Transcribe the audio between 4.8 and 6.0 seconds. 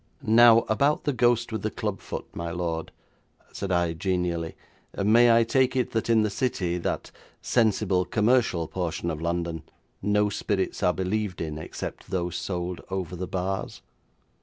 'May I take it